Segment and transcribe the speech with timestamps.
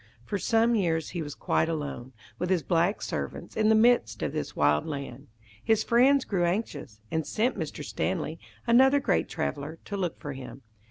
[0.25, 4.33] For some years he was quite alone, with his black servants, in the midst of
[4.33, 5.27] this wild land.
[5.63, 7.85] His friends grew anxious, and sent Mr.
[7.85, 10.63] Stanley, another great traveller, to look for him.